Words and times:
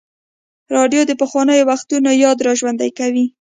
راډیو 0.75 1.01
د 1.07 1.11
پخوانیو 1.21 1.67
وختونو 1.69 2.09
یاد 2.23 2.37
راژوندی 2.47 2.89
کوي. 2.99 3.25